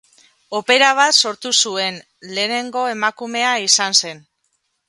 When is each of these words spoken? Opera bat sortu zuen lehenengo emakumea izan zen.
Opera 0.59 0.87
bat 0.99 1.17
sortu 1.25 1.51
zuen 1.67 1.99
lehenengo 2.31 2.87
emakumea 2.97 3.55
izan 3.69 4.01
zen. 4.03 4.27